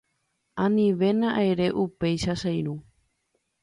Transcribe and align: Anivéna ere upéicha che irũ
Anivéna 0.65 1.29
ere 1.51 1.67
upéicha 1.85 2.31
che 2.39 2.49
irũ 2.59 2.75